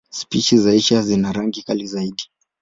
[0.09, 2.25] Spishi za Asia zina rangi kali zaidi.